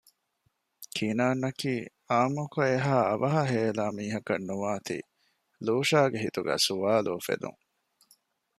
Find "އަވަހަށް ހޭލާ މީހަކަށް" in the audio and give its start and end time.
3.09-4.45